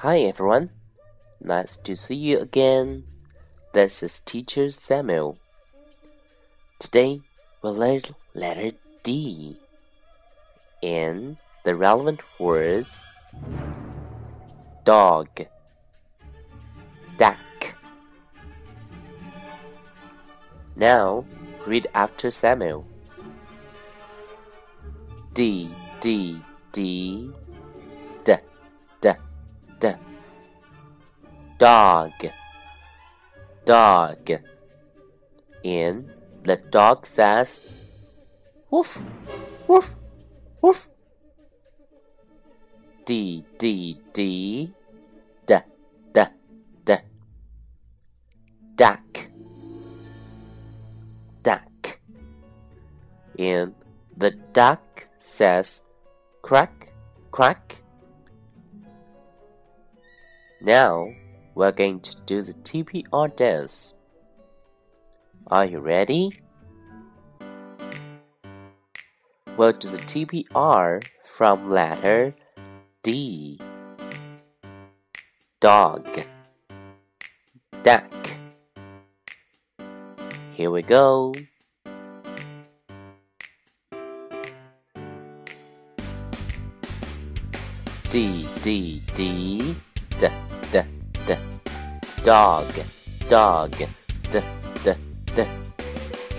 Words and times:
Hi 0.00 0.20
everyone, 0.20 0.70
nice 1.42 1.76
to 1.84 1.94
see 1.94 2.14
you 2.14 2.38
again. 2.38 3.04
This 3.74 4.02
is 4.02 4.20
Teacher 4.20 4.70
Samuel. 4.70 5.36
Today 6.78 7.20
we'll 7.60 7.74
learn 7.74 8.00
letter 8.32 8.70
D 9.02 9.58
and 10.82 11.36
the 11.66 11.74
relevant 11.74 12.22
words 12.38 13.04
dog, 14.86 15.28
duck. 17.18 17.74
Now 20.76 21.26
read 21.66 21.88
after 21.92 22.30
Samuel. 22.30 22.86
D 25.34 25.70
D 26.00 26.40
D 26.72 27.30
dog. 31.60 32.12
Dog. 33.66 34.30
And 35.62 36.10
the 36.42 36.56
dog 36.56 37.06
says 37.06 37.60
woof 38.70 38.98
woof 39.68 39.94
woof. 40.62 40.88
D 43.04 43.44
D 43.58 44.00
D. 44.14 44.72
D 45.46 45.54
D 46.12 46.20
D. 46.84 46.94
Duck. 48.74 49.30
Duck. 51.42 51.98
And 53.38 53.74
the 54.16 54.30
duck 54.52 55.08
says 55.18 55.82
Crack, 56.42 56.92
crack. 57.30 57.82
Now 60.62 61.10
we're 61.54 61.72
going 61.72 62.00
to 62.00 62.16
do 62.26 62.42
the 62.42 62.54
TPR 62.54 63.34
dance. 63.34 63.94
Are 65.48 65.64
you 65.64 65.80
ready? 65.80 66.40
We'll 69.56 69.72
do 69.72 69.88
the 69.88 69.98
TPR 69.98 71.04
from 71.26 71.70
letter 71.70 72.34
D. 73.02 73.58
Dog, 75.60 76.06
duck. 77.82 78.10
Here 80.52 80.70
we 80.70 80.82
go. 80.82 81.34
D 88.10 88.48
D 88.62 89.02
D 89.14 89.74
D 90.18 90.49
D 91.26 91.36
dog 92.24 92.66
dog 93.28 93.74
D 94.32 94.40
D 94.84 94.94
D 95.36 95.44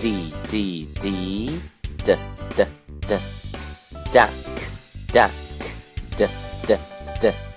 D 0.00 0.32
D 0.52 0.86
D 1.02 1.54
D 2.02 2.16
D 2.56 2.64
D 3.08 3.18
duck 4.12 4.30
duck 5.12 5.30
D 6.16 6.26
D 6.66 6.76
D 7.20 7.51